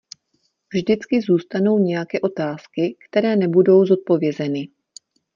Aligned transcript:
Vždycky 0.73 1.21
zůstanou 1.21 1.79
nějaké 1.79 2.19
otázky, 2.19 2.97
které 3.09 3.35
nebudou 3.35 3.85
zodpovězeny. 3.85 4.69